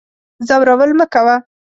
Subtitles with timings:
[0.47, 1.35] ځورول مکوه